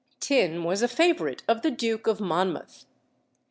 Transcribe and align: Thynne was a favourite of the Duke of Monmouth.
Thynne 0.19 0.63
was 0.63 0.81
a 0.81 0.87
favourite 0.87 1.43
of 1.47 1.61
the 1.61 1.69
Duke 1.69 2.07
of 2.07 2.19
Monmouth. 2.19 2.85